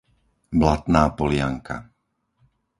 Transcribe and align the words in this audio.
Blatná 0.59 1.03
Polianka 1.17 1.77